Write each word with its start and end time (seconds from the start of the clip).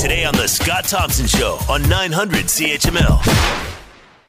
Today 0.00 0.24
on 0.24 0.32
The 0.32 0.46
Scott 0.46 0.84
Thompson 0.84 1.26
Show 1.26 1.58
on 1.68 1.86
900 1.86 2.46
CHML. 2.46 3.76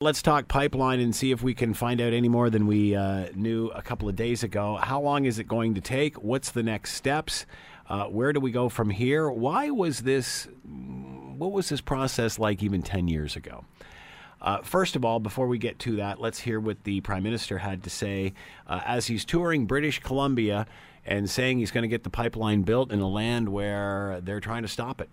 Let's 0.00 0.20
talk 0.20 0.48
pipeline 0.48 0.98
and 0.98 1.14
see 1.14 1.30
if 1.30 1.44
we 1.44 1.54
can 1.54 1.74
find 1.74 2.00
out 2.00 2.12
any 2.12 2.28
more 2.28 2.50
than 2.50 2.66
we 2.66 2.96
uh, 2.96 3.28
knew 3.36 3.68
a 3.68 3.80
couple 3.80 4.08
of 4.08 4.16
days 4.16 4.42
ago. 4.42 4.80
How 4.82 5.00
long 5.00 5.26
is 5.26 5.38
it 5.38 5.46
going 5.46 5.74
to 5.74 5.80
take? 5.80 6.20
What's 6.24 6.50
the 6.50 6.64
next 6.64 6.94
steps? 6.94 7.46
Uh, 7.88 8.06
where 8.06 8.32
do 8.32 8.40
we 8.40 8.50
go 8.50 8.68
from 8.68 8.90
here? 8.90 9.30
Why 9.30 9.70
was 9.70 10.00
this? 10.00 10.48
What 10.64 11.52
was 11.52 11.68
this 11.68 11.80
process 11.80 12.36
like 12.36 12.64
even 12.64 12.82
10 12.82 13.06
years 13.06 13.36
ago? 13.36 13.64
Uh, 14.42 14.62
first 14.62 14.96
of 14.96 15.04
all, 15.04 15.20
before 15.20 15.46
we 15.46 15.58
get 15.58 15.78
to 15.80 15.94
that, 15.96 16.20
let's 16.20 16.40
hear 16.40 16.58
what 16.58 16.82
the 16.82 17.00
Prime 17.02 17.22
Minister 17.22 17.58
had 17.58 17.84
to 17.84 17.90
say 17.90 18.32
uh, 18.66 18.80
as 18.84 19.06
he's 19.06 19.24
touring 19.24 19.66
British 19.66 20.00
Columbia 20.00 20.66
and 21.06 21.30
saying 21.30 21.60
he's 21.60 21.70
going 21.70 21.82
to 21.82 21.88
get 21.88 22.02
the 22.02 22.10
pipeline 22.10 22.62
built 22.62 22.90
in 22.90 22.98
a 22.98 23.08
land 23.08 23.50
where 23.50 24.20
they're 24.20 24.40
trying 24.40 24.62
to 24.62 24.68
stop 24.68 25.00
it. 25.00 25.08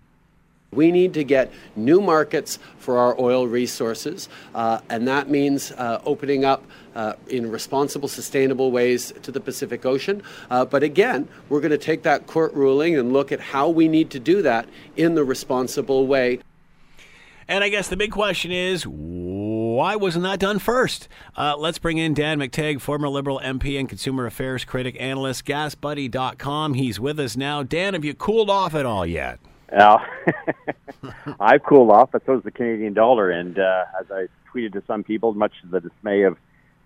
We 0.71 0.91
need 0.91 1.13
to 1.13 1.23
get 1.23 1.51
new 1.75 2.01
markets 2.01 2.60
for 2.78 2.97
our 2.97 3.19
oil 3.19 3.47
resources, 3.47 4.28
uh, 4.54 4.82
and 4.89 5.07
that 5.07 5.29
means 5.29 5.71
uh, 5.71 6.01
opening 6.05 6.43
up 6.43 6.64
uh, 6.93 7.14
in 7.29 7.50
responsible, 7.50 8.09
sustainable 8.09 8.71
ways 8.71 9.14
to 9.21 9.32
the 9.32 9.39
Pacific 9.39 9.86
Ocean. 9.86 10.21
Uh, 10.50 10.65
but 10.65 10.83
again, 10.83 11.28
we're 11.47 11.61
going 11.61 11.71
to 11.71 11.78
take 11.78 12.04
that 12.04 12.28
court 12.28 12.54
ruling 12.54 12.97
and 12.97 13.14
look 13.14 13.32
at 13.32 13.39
how 13.39 13.69
we 13.69 13.87
need 13.87 14.09
to 14.09 14.19
do 14.19 14.42
that 14.42 14.68
in 14.97 15.15
the 15.15 15.23
responsible 15.23 16.06
way. 16.06 16.39
And 17.47 17.64
I 17.64 17.70
guess 17.70 17.87
the 17.87 17.95
big 17.95 18.11
question 18.11 18.51
is 18.51 18.86
why 18.86 19.95
wasn't 19.95 20.23
that 20.23 20.39
done 20.39 20.59
first? 20.59 21.07
Uh, 21.37 21.56
let's 21.56 21.78
bring 21.78 21.97
in 21.97 22.14
Dan 22.14 22.39
McTeague, 22.39 22.81
former 22.81 23.07
Liberal 23.07 23.39
MP 23.42 23.79
and 23.79 23.87
consumer 23.87 24.25
affairs 24.25 24.65
critic 24.65 24.97
analyst, 25.00 25.45
gasbuddy.com. 25.45 26.73
He's 26.73 27.00
with 27.00 27.20
us 27.20 27.37
now. 27.37 27.64
Dan, 27.64 27.93
have 27.93 28.04
you 28.04 28.14
cooled 28.14 28.50
off 28.50 28.73
at 28.73 28.86
all 28.86 29.06
yet? 29.06 29.39
Well, 29.71 30.02
I've 31.39 31.64
cooled 31.64 31.92
off, 31.92 32.12
but 32.12 32.26
so 32.26 32.36
has 32.36 32.44
the 32.44 32.52
Canadian 32.52 32.94
dollar. 32.94 33.30
And 33.30 33.60
uh, 33.60 33.86
as 34.00 34.06
I 34.12 34.28
tweeted 34.54 34.74
to 34.74 34.84
some 34.88 35.04
people, 35.04 35.34
much 35.34 35.54
to 35.62 35.68
the 35.68 35.82
dismay 35.82 36.24
of 36.24 36.38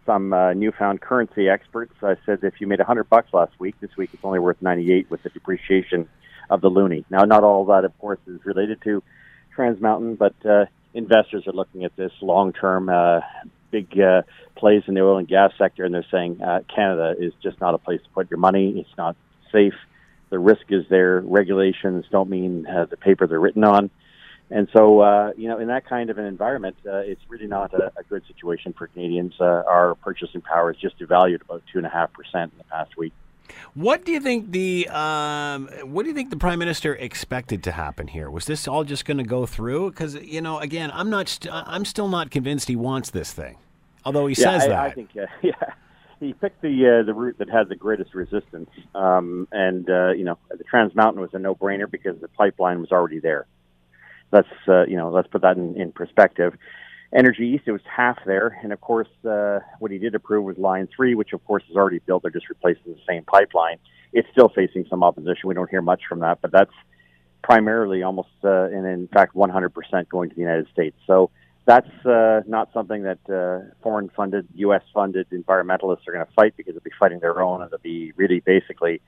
some 0.05 0.33
uh, 0.33 0.53
newfound 0.53 1.01
currency 1.01 1.47
experts, 1.47 1.93
I 2.01 2.15
said 2.25 2.39
if 2.43 2.59
you 2.59 2.67
made 2.67 2.79
a 2.79 2.83
hundred 2.83 3.09
bucks 3.09 3.33
last 3.33 3.53
week, 3.59 3.75
this 3.81 3.95
week 3.97 4.09
it's 4.13 4.23
only 4.23 4.39
worth 4.39 4.57
ninety 4.61 4.91
eight 4.91 5.09
with 5.11 5.21
the 5.23 5.29
depreciation 5.29 6.09
of 6.49 6.61
the 6.61 6.69
loonie. 6.69 7.05
Now, 7.09 7.23
not 7.23 7.43
all 7.43 7.61
of 7.61 7.67
that, 7.67 7.85
of 7.85 7.97
course, 7.99 8.19
is 8.27 8.43
related 8.45 8.81
to 8.83 9.03
Trans 9.55 9.79
Mountain, 9.79 10.15
but 10.15 10.33
uh, 10.45 10.65
investors 10.93 11.45
are 11.47 11.53
looking 11.53 11.85
at 11.85 11.95
this 11.95 12.11
long 12.21 12.51
term. 12.51 12.89
Uh, 12.89 13.21
big 13.69 13.97
uh, 13.99 14.23
plays 14.55 14.83
in 14.87 14.95
the 14.95 15.01
oil 15.01 15.17
and 15.17 15.27
gas 15.27 15.51
sector, 15.57 15.85
and 15.85 15.93
they're 15.93 16.05
saying 16.11 16.41
uh, 16.41 16.61
Canada 16.73 17.15
is 17.17 17.31
just 17.41 17.61
not 17.61 17.73
a 17.73 17.77
place 17.77 18.01
to 18.03 18.09
put 18.09 18.29
your 18.29 18.39
money. 18.39 18.73
It's 18.77 18.97
not 18.97 19.15
safe 19.51 19.75
the 20.31 20.39
risk 20.39 20.63
is 20.69 20.85
there. 20.89 21.21
Regulations 21.21 22.05
don't 22.09 22.29
mean 22.29 22.65
uh, 22.65 22.85
the 22.85 22.97
paper 22.97 23.27
they're 23.27 23.39
written 23.39 23.63
on. 23.63 23.91
And 24.49 24.67
so, 24.73 24.99
uh, 24.99 25.31
you 25.37 25.47
know, 25.47 25.59
in 25.59 25.67
that 25.67 25.85
kind 25.85 26.09
of 26.09 26.17
an 26.17 26.25
environment, 26.25 26.75
uh, 26.85 26.97
it's 26.97 27.21
really 27.29 27.47
not 27.47 27.73
a, 27.73 27.91
a 27.97 28.03
good 28.09 28.23
situation 28.27 28.73
for 28.73 28.87
Canadians. 28.87 29.33
Uh, 29.39 29.43
our 29.45 29.95
purchasing 29.95 30.41
power 30.41 30.71
is 30.71 30.77
just 30.77 30.99
devalued 30.99 31.41
about 31.41 31.63
two 31.71 31.77
and 31.77 31.85
a 31.85 31.89
half 31.89 32.11
percent 32.11 32.51
in 32.51 32.57
the 32.57 32.63
past 32.65 32.97
week. 32.97 33.13
What 33.73 34.05
do 34.05 34.11
you 34.11 34.19
think 34.19 34.51
the 34.51 34.87
um, 34.89 35.67
What 35.83 36.03
do 36.03 36.09
you 36.09 36.15
think 36.15 36.29
the 36.29 36.37
prime 36.37 36.59
minister 36.59 36.95
expected 36.95 37.63
to 37.63 37.71
happen 37.71 38.07
here? 38.07 38.29
Was 38.29 38.45
this 38.45 38.67
all 38.67 38.83
just 38.83 39.05
going 39.05 39.17
to 39.17 39.23
go 39.23 39.45
through? 39.45 39.91
Because 39.91 40.15
you 40.15 40.41
know, 40.41 40.59
again, 40.59 40.91
I'm 40.93 41.09
not. 41.09 41.29
St- 41.29 41.53
I'm 41.53 41.85
still 41.85 42.07
not 42.07 42.31
convinced 42.31 42.67
he 42.67 42.75
wants 42.75 43.09
this 43.09 43.33
thing. 43.33 43.57
Although 44.05 44.27
he 44.27 44.35
yeah, 44.35 44.51
says 44.51 44.63
I, 44.63 44.67
that. 44.69 44.79
I 44.79 44.91
think, 44.91 45.09
uh, 45.17 45.25
yeah, 45.41 45.53
he 46.21 46.33
picked 46.33 46.61
the 46.61 46.99
uh, 47.01 47.05
the 47.05 47.13
route 47.13 47.37
that 47.39 47.49
had 47.49 47.67
the 47.67 47.75
greatest 47.75 48.13
resistance, 48.13 48.69
um, 48.93 49.47
and 49.51 49.89
uh, 49.89 50.11
you 50.11 50.23
know 50.23 50.37
the 50.49 50.63
Trans 50.63 50.95
Mountain 50.95 51.21
was 51.21 51.31
a 51.33 51.39
no 51.39 51.55
brainer 51.55 51.89
because 51.89 52.19
the 52.21 52.27
pipeline 52.27 52.79
was 52.79 52.91
already 52.91 53.19
there. 53.19 53.47
Let's 54.31 54.47
uh, 54.67 54.85
you 54.85 54.97
know 54.97 55.11
let's 55.11 55.27
put 55.27 55.41
that 55.41 55.57
in, 55.57 55.75
in 55.79 55.91
perspective. 55.91 56.53
Energy 57.13 57.43
East, 57.55 57.63
it 57.65 57.73
was 57.73 57.81
half 57.85 58.17
there, 58.25 58.57
and 58.63 58.71
of 58.71 58.79
course, 58.79 59.09
uh, 59.29 59.59
what 59.79 59.91
he 59.91 59.97
did 59.97 60.15
approve 60.15 60.45
was 60.45 60.57
Line 60.57 60.87
Three, 60.95 61.15
which 61.15 61.33
of 61.33 61.43
course 61.45 61.63
is 61.69 61.75
already 61.75 61.99
built. 61.99 62.21
They're 62.21 62.31
just 62.31 62.49
replacing 62.49 62.83
the 62.85 62.99
same 63.07 63.23
pipeline. 63.25 63.79
It's 64.13 64.27
still 64.31 64.49
facing 64.49 64.85
some 64.89 65.03
opposition. 65.03 65.49
We 65.49 65.55
don't 65.55 65.69
hear 65.69 65.81
much 65.81 66.03
from 66.07 66.19
that, 66.19 66.39
but 66.41 66.51
that's 66.51 66.71
primarily 67.43 68.03
almost, 68.03 68.29
uh, 68.43 68.65
and 68.65 68.85
in 68.85 69.07
fact, 69.07 69.35
100% 69.35 70.09
going 70.09 70.29
to 70.29 70.35
the 70.35 70.41
United 70.41 70.67
States. 70.71 70.95
So 71.07 71.31
that's 71.65 72.05
uh, 72.05 72.41
not 72.47 72.69
something 72.73 73.03
that 73.03 73.19
uh, 73.29 73.73
foreign 73.83 74.09
funded, 74.09 74.47
U.S. 74.55 74.81
funded 74.93 75.29
environmentalists 75.29 76.07
are 76.07 76.13
going 76.13 76.25
to 76.25 76.31
fight 76.33 76.55
because 76.57 76.73
they'll 76.73 76.81
be 76.81 76.91
fighting 76.99 77.19
their 77.19 77.41
own 77.41 77.61
and 77.61 77.69
they'll 77.69 77.79
be 77.79 78.13
really 78.15 78.39
basically 78.39 79.01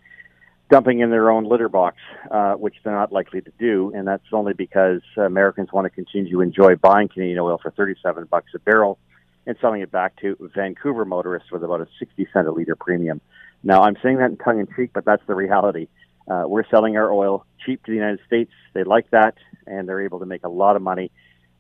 dumping 0.70 1.00
in 1.00 1.10
their 1.10 1.30
own 1.30 1.46
litter 1.46 1.70
box, 1.70 1.98
uh, 2.32 2.54
which 2.54 2.76
they're 2.84 2.94
not 2.94 3.12
likely 3.12 3.42
to 3.42 3.52
do. 3.60 3.92
And 3.96 4.08
that's 4.08 4.24
only 4.32 4.54
because 4.54 5.02
Americans 5.18 5.70
want 5.74 5.86
to 5.86 5.90
continue 5.90 6.32
to 6.32 6.42
enjoy 6.42 6.76
buying 6.76 7.10
Canadian 7.10 7.40
oil 7.40 7.60
for 7.62 7.72
37 7.72 8.26
bucks 8.26 8.52
a 8.56 8.60
barrel 8.60 8.98
and 9.46 9.58
selling 9.60 9.82
it 9.82 9.92
back 9.92 10.16
to 10.22 10.38
Vancouver 10.56 11.06
motorists 11.06 11.52
with 11.52 11.64
about 11.64 11.82
a 11.82 11.88
60 12.00 12.28
cent 12.32 12.48
a 12.48 12.52
liter 12.52 12.76
premium. 12.76 13.20
Now, 13.64 13.82
I'm 13.82 13.98
saying 14.04 14.18
that 14.18 14.32
in 14.32 14.38
tongue 14.38 14.60
in 14.60 14.68
cheek, 14.76 14.92
but 14.94 15.06
that's 15.06 15.24
the 15.28 15.36
reality. 15.36 15.88
Uh, 16.28 16.44
we're 16.48 16.68
selling 16.70 16.96
our 16.98 17.12
oil 17.12 17.46
cheap 17.66 17.84
to 17.84 17.92
the 17.92 17.96
United 17.96 18.20
States. 18.26 18.52
They 18.74 18.84
like 18.84 19.10
that, 19.12 19.36
and 19.68 19.88
they're 19.88 20.02
able 20.02 20.20
to 20.20 20.26
make 20.26 20.44
a 20.44 20.50
lot 20.50 20.76
of 20.76 20.82
money 20.82 21.12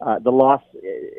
uh, 0.05 0.19
the 0.19 0.31
loss 0.31 0.61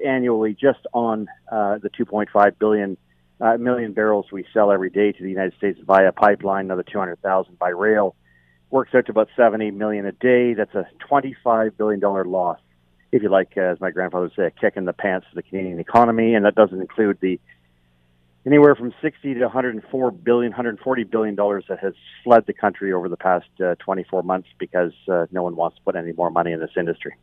annually 0.07 0.53
just 0.53 0.81
on 0.93 1.27
uh, 1.51 1.79
the 1.79 1.89
2.5 1.89 2.59
billion 2.59 2.97
uh, 3.41 3.57
million 3.57 3.93
barrels 3.93 4.27
we 4.31 4.45
sell 4.53 4.71
every 4.71 4.91
day 4.91 5.11
to 5.11 5.23
the 5.23 5.29
United 5.29 5.55
States 5.57 5.79
via 5.85 6.13
pipeline, 6.13 6.67
another 6.67 6.85
200,000 6.85 7.59
by 7.59 7.71
rail, 7.71 8.15
works 8.71 8.95
out 8.95 9.07
to 9.07 9.13
about 9.13 9.29
70 9.37 9.71
million 9.73 10.07
a 10.07 10.13
day. 10.13 10.55
That's 10.55 10.75
a 10.75 10.87
25 11.09 11.77
billion 11.77 12.01
dollar 12.01 12.25
loss. 12.25 12.61
If 13.11 13.23
you 13.23 13.29
like, 13.29 13.57
as 13.57 13.81
my 13.81 13.91
grandfather 13.91 14.25
would 14.25 14.35
say, 14.37 14.47
a 14.47 14.51
kick 14.51 14.75
in 14.77 14.85
the 14.85 14.93
pants 14.93 15.27
to 15.31 15.37
the 15.37 15.43
Canadian 15.43 15.81
economy, 15.81 16.35
and 16.35 16.45
that 16.45 16.55
doesn't 16.55 16.81
include 16.81 17.19
the 17.21 17.41
anywhere 18.47 18.75
from 18.75 18.93
60 19.01 19.35
to 19.35 19.41
104 19.41 20.11
billion, 20.11 20.51
140 20.51 21.05
billion 21.05 21.35
dollars 21.35 21.65
that 21.69 21.79
has 21.81 21.95
fled 22.23 22.45
the 22.47 22.53
country 22.53 22.93
over 22.93 23.09
the 23.09 23.17
past 23.17 23.47
uh, 23.65 23.75
24 23.77 24.23
months 24.23 24.49
because 24.59 24.93
uh, 25.11 25.27
no 25.31 25.43
one 25.43 25.57
wants 25.57 25.77
to 25.77 25.83
put 25.83 25.97
any 25.97 26.13
more 26.13 26.31
money 26.31 26.53
in 26.53 26.61
this 26.61 26.73
industry. 26.77 27.15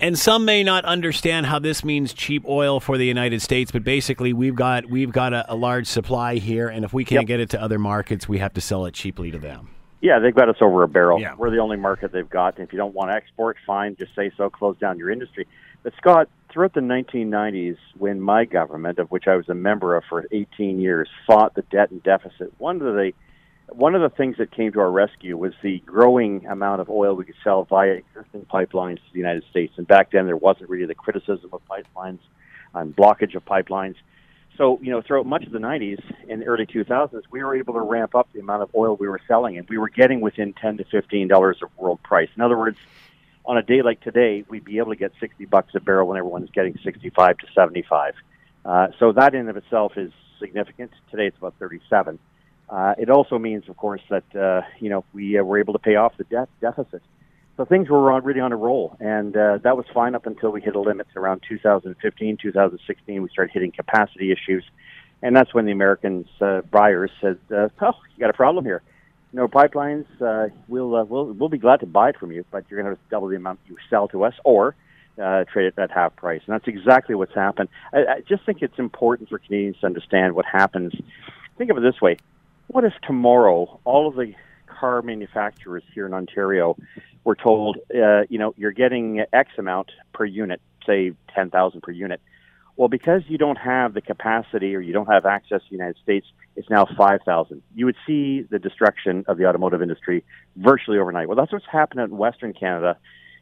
And 0.00 0.16
some 0.18 0.44
may 0.44 0.62
not 0.62 0.84
understand 0.84 1.46
how 1.46 1.58
this 1.58 1.84
means 1.84 2.12
cheap 2.12 2.44
oil 2.46 2.78
for 2.78 2.96
the 2.96 3.06
United 3.06 3.42
States, 3.42 3.72
but 3.72 3.82
basically 3.82 4.32
we've 4.32 4.54
got 4.54 4.86
we've 4.86 5.10
got 5.10 5.32
a, 5.32 5.52
a 5.52 5.56
large 5.56 5.86
supply 5.86 6.36
here, 6.36 6.68
and 6.68 6.84
if 6.84 6.92
we 6.92 7.04
can't 7.04 7.22
yep. 7.22 7.26
get 7.26 7.40
it 7.40 7.50
to 7.50 7.62
other 7.62 7.78
markets, 7.78 8.28
we 8.28 8.38
have 8.38 8.54
to 8.54 8.60
sell 8.60 8.86
it 8.86 8.94
cheaply 8.94 9.30
to 9.32 9.38
them. 9.38 9.70
Yeah, 10.00 10.20
they've 10.20 10.34
got 10.34 10.48
us 10.48 10.56
over 10.60 10.84
a 10.84 10.88
barrel. 10.88 11.20
Yeah. 11.20 11.34
We're 11.36 11.50
the 11.50 11.58
only 11.58 11.76
market 11.76 12.12
they've 12.12 12.28
got. 12.28 12.56
And 12.56 12.66
if 12.66 12.72
you 12.72 12.78
don't 12.78 12.94
want 12.94 13.10
to 13.10 13.14
export, 13.14 13.56
fine, 13.66 13.96
just 13.96 14.14
say 14.14 14.30
so, 14.36 14.48
close 14.48 14.78
down 14.78 14.96
your 14.96 15.10
industry. 15.10 15.46
But 15.82 15.92
Scott, 15.96 16.28
throughout 16.52 16.74
the 16.74 16.80
1990s, 16.80 17.76
when 17.96 18.20
my 18.20 18.44
government, 18.44 19.00
of 19.00 19.10
which 19.10 19.26
I 19.26 19.34
was 19.34 19.48
a 19.48 19.54
member 19.54 19.96
of 19.96 20.04
for 20.08 20.26
18 20.30 20.80
years, 20.80 21.08
fought 21.26 21.54
the 21.56 21.62
debt 21.62 21.90
and 21.90 22.00
deficit, 22.02 22.52
one 22.58 22.76
of 22.76 22.94
the 22.94 23.12
one 23.70 23.94
of 23.94 24.00
the 24.00 24.08
things 24.08 24.36
that 24.38 24.50
came 24.50 24.72
to 24.72 24.80
our 24.80 24.90
rescue 24.90 25.36
was 25.36 25.52
the 25.62 25.80
growing 25.80 26.46
amount 26.46 26.80
of 26.80 26.88
oil 26.88 27.14
we 27.14 27.24
could 27.24 27.34
sell 27.44 27.64
via 27.64 27.92
existing 27.92 28.46
pipelines 28.52 28.96
to 28.96 29.12
the 29.12 29.18
United 29.18 29.44
States. 29.50 29.74
And 29.76 29.86
back 29.86 30.10
then, 30.10 30.26
there 30.26 30.36
wasn't 30.36 30.70
really 30.70 30.86
the 30.86 30.94
criticism 30.94 31.50
of 31.52 31.60
pipelines 31.68 32.20
and 32.74 32.94
blockage 32.96 33.34
of 33.34 33.44
pipelines. 33.44 33.96
So, 34.56 34.78
you 34.82 34.90
know, 34.90 35.02
throughout 35.02 35.26
much 35.26 35.44
of 35.44 35.52
the 35.52 35.58
90s 35.58 36.02
and 36.28 36.42
early 36.46 36.66
2000s, 36.66 37.22
we 37.30 37.44
were 37.44 37.54
able 37.54 37.74
to 37.74 37.80
ramp 37.80 38.14
up 38.14 38.28
the 38.32 38.40
amount 38.40 38.62
of 38.62 38.70
oil 38.74 38.96
we 38.96 39.06
were 39.06 39.20
selling, 39.28 39.58
and 39.58 39.68
we 39.68 39.78
were 39.78 39.88
getting 39.88 40.20
within 40.20 40.52
10 40.54 40.78
to 40.78 40.84
15 40.84 41.28
dollars 41.28 41.58
of 41.62 41.70
world 41.76 42.02
price. 42.02 42.28
In 42.34 42.42
other 42.42 42.58
words, 42.58 42.78
on 43.44 43.56
a 43.56 43.62
day 43.62 43.82
like 43.82 44.00
today, 44.00 44.44
we'd 44.48 44.64
be 44.64 44.78
able 44.78 44.92
to 44.92 44.98
get 44.98 45.12
60 45.20 45.44
bucks 45.44 45.74
a 45.74 45.80
barrel 45.80 46.08
when 46.08 46.18
everyone's 46.18 46.50
getting 46.50 46.76
65 46.82 47.38
to 47.38 47.46
75. 47.54 48.14
Uh, 48.64 48.88
so 48.98 49.12
that 49.12 49.34
in 49.34 49.48
of 49.48 49.56
itself 49.56 49.96
is 49.96 50.12
significant. 50.40 50.90
Today, 51.10 51.26
it's 51.26 51.38
about 51.38 51.54
37. 51.58 52.18
Uh, 52.70 52.94
it 52.98 53.08
also 53.08 53.38
means, 53.38 53.68
of 53.68 53.76
course, 53.76 54.02
that 54.10 54.36
uh, 54.36 54.62
you 54.78 54.90
know 54.90 55.04
we 55.12 55.38
uh, 55.38 55.42
were 55.42 55.58
able 55.58 55.72
to 55.72 55.78
pay 55.78 55.96
off 55.96 56.16
the 56.18 56.24
debt 56.24 56.48
deficit. 56.60 57.02
So 57.56 57.64
things 57.64 57.88
were 57.88 58.20
really 58.20 58.40
on 58.40 58.52
a 58.52 58.56
roll, 58.56 58.96
and 59.00 59.36
uh, 59.36 59.58
that 59.64 59.76
was 59.76 59.84
fine 59.92 60.14
up 60.14 60.26
until 60.26 60.50
we 60.50 60.60
hit 60.60 60.76
a 60.76 60.80
limit 60.80 61.08
around 61.16 61.42
2015, 61.48 62.36
2016. 62.40 63.22
We 63.22 63.28
started 63.30 63.52
hitting 63.52 63.72
capacity 63.72 64.30
issues, 64.30 64.64
and 65.22 65.34
that's 65.34 65.52
when 65.52 65.64
the 65.64 65.72
Americans 65.72 66.28
uh, 66.40 66.60
buyers 66.70 67.10
said, 67.20 67.38
uh, 67.50 67.68
"Oh, 67.80 67.92
you 68.14 68.20
got 68.20 68.30
a 68.30 68.34
problem 68.34 68.64
here. 68.64 68.82
No 69.32 69.48
pipelines. 69.48 70.06
Uh, 70.20 70.54
we'll 70.68 70.94
uh, 70.94 71.04
we'll 71.04 71.32
we'll 71.32 71.48
be 71.48 71.58
glad 71.58 71.80
to 71.80 71.86
buy 71.86 72.10
it 72.10 72.16
from 72.16 72.30
you, 72.30 72.44
but 72.50 72.64
you're 72.68 72.80
going 72.80 72.94
to 72.94 73.00
double 73.10 73.28
the 73.28 73.36
amount 73.36 73.60
you 73.66 73.76
sell 73.90 74.08
to 74.08 74.24
us, 74.24 74.34
or." 74.44 74.74
Uh, 75.20 75.42
trade 75.52 75.66
it 75.66 75.76
at 75.76 75.90
half 75.90 76.14
price, 76.14 76.40
and 76.46 76.54
that's 76.54 76.68
exactly 76.68 77.12
what's 77.12 77.34
happened. 77.34 77.68
I, 77.92 77.98
I 77.98 78.20
just 78.20 78.46
think 78.46 78.62
it's 78.62 78.78
important 78.78 79.28
for 79.28 79.40
Canadians 79.40 79.80
to 79.80 79.86
understand 79.86 80.36
what 80.36 80.44
happens. 80.46 80.92
Think 81.56 81.72
of 81.72 81.76
it 81.76 81.80
this 81.80 82.00
way: 82.00 82.18
what 82.68 82.84
if 82.84 82.92
tomorrow 83.06 83.80
all 83.84 84.08
of 84.08 84.14
the 84.14 84.34
car 84.66 85.02
manufacturers 85.02 85.82
here 85.92 86.06
in 86.06 86.14
Ontario 86.14 86.76
were 87.24 87.34
told, 87.34 87.78
uh, 87.94 88.22
you 88.28 88.38
know, 88.38 88.54
you're 88.56 88.72
getting 88.72 89.24
X 89.32 89.50
amount 89.58 89.90
per 90.14 90.24
unit, 90.24 90.60
say 90.86 91.12
10,000 91.34 91.80
per 91.82 91.90
unit. 91.90 92.20
Well, 92.76 92.88
because 92.88 93.22
you 93.26 93.38
don't 93.38 93.58
have 93.58 93.92
the 93.94 94.00
capacity 94.00 94.76
or 94.76 94.80
you 94.80 94.92
don't 94.92 95.10
have 95.10 95.26
access 95.26 95.62
to 95.62 95.68
the 95.68 95.76
United 95.76 95.96
States, 96.00 96.26
it's 96.54 96.70
now 96.70 96.86
5,000. 96.96 97.62
You 97.74 97.86
would 97.86 97.96
see 98.06 98.42
the 98.42 98.58
destruction 98.58 99.24
of 99.26 99.36
the 99.36 99.46
automotive 99.46 99.82
industry 99.82 100.24
virtually 100.56 100.98
overnight. 100.98 101.26
Well, 101.26 101.36
that's 101.36 101.52
what's 101.52 101.66
happened 101.70 102.00
in 102.00 102.16
Western 102.16 102.52
Canada 102.52 102.96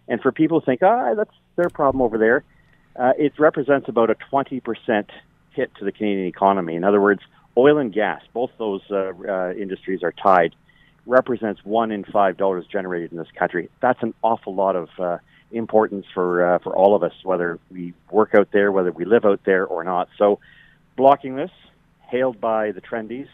And 0.08 0.20
for 0.20 0.32
people 0.32 0.60
who 0.60 0.64
think, 0.64 0.82
ah, 0.82 1.14
that's 1.14 1.34
their 1.56 1.68
problem 1.68 2.00
over 2.00 2.16
there, 2.16 2.44
uh, 2.98 3.12
it 3.18 3.32
represents 3.38 3.88
about 3.88 4.08
a 4.08 4.14
20% 4.32 5.10
hit 5.50 5.74
to 5.78 5.84
the 5.84 5.92
Canadian 5.92 6.28
economy. 6.28 6.76
In 6.76 6.84
other 6.84 7.00
words, 7.00 7.20
oil 7.56 7.78
and 7.78 7.92
gas, 7.92 8.22
both 8.32 8.50
those 8.58 8.82
uh, 8.90 9.12
uh, 9.28 9.52
industries 9.52 10.02
are 10.02 10.12
tied, 10.12 10.54
represents 11.06 11.64
one 11.64 11.90
in 11.90 12.04
five 12.04 12.36
dollars 12.36 12.66
generated 12.70 13.12
in 13.12 13.18
this 13.18 13.30
country. 13.38 13.70
That's 13.80 14.02
an 14.02 14.14
awful 14.22 14.54
lot 14.54 14.76
of 14.76 14.88
uh, 14.98 15.18
importance 15.50 16.06
for 16.12 16.54
uh, 16.54 16.58
for 16.58 16.74
all 16.74 16.94
of 16.94 17.02
us, 17.02 17.12
whether 17.22 17.58
we 17.70 17.94
work 18.10 18.34
out 18.34 18.48
there, 18.52 18.72
whether 18.72 18.92
we 18.92 19.04
live 19.04 19.24
out 19.24 19.40
there 19.44 19.64
or 19.64 19.84
not. 19.84 20.08
So, 20.18 20.40
blocking 20.96 21.36
this, 21.36 21.50
hailed 22.08 22.40
by 22.40 22.72
the 22.72 22.80
trendies, 22.80 23.28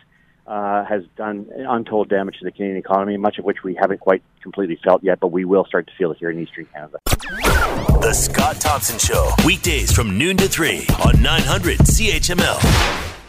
uh, 0.46 0.84
has 0.84 1.02
done 1.16 1.48
untold 1.56 2.08
damage 2.08 2.38
to 2.38 2.44
the 2.44 2.52
Canadian 2.52 2.78
economy, 2.78 3.16
much 3.16 3.38
of 3.38 3.44
which 3.44 3.62
we 3.62 3.74
haven't 3.74 4.00
quite 4.00 4.22
completely 4.42 4.78
felt 4.82 5.02
yet, 5.02 5.20
but 5.20 5.28
we 5.28 5.44
will 5.44 5.64
start 5.64 5.86
to 5.86 5.92
feel 5.96 6.12
it 6.12 6.18
here 6.18 6.30
in 6.30 6.38
Eastern 6.38 6.66
Canada. 6.66 6.98
The 7.06 8.12
Scott 8.12 8.60
Thompson 8.60 8.98
Show, 8.98 9.32
weekdays 9.46 9.92
from 9.92 10.18
noon 10.18 10.36
to 10.38 10.48
3 10.48 10.86
on 11.06 11.22
900 11.22 11.78
CHML. 11.78 13.21